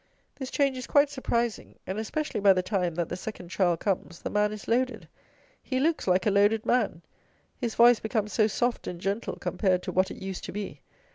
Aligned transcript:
This 0.37 0.49
change 0.49 0.77
is 0.79 0.87
quite 0.87 1.11
surprising, 1.11 1.77
and 1.85 1.99
especially 1.99 2.39
by 2.39 2.53
the 2.53 2.63
time 2.63 2.95
that 2.95 3.07
the 3.07 3.15
second 3.15 3.49
child 3.49 3.81
comes 3.81 4.19
the 4.23 4.31
man 4.31 4.51
is 4.51 4.67
loaded; 4.67 5.07
he 5.61 5.79
looks 5.79 6.07
like 6.07 6.25
a 6.25 6.31
loaded 6.31 6.65
man; 6.65 7.03
his 7.59 7.75
voice 7.75 7.99
becomes 7.99 8.33
so 8.33 8.47
soft 8.47 8.87
and 8.87 8.99
gentle 8.99 9.35
compared 9.35 9.83
to 9.83 9.91
what 9.91 10.09
it 10.09 10.17
used 10.17 10.43
to 10.45 10.51
be. 10.51 10.81